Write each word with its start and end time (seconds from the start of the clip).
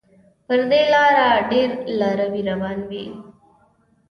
پر 0.45 0.59
دې 0.71 0.81
لاره 0.93 1.27
ډېر 1.51 1.69
لاروي 1.99 2.41
روان 2.49 2.79
وي. 2.89 3.05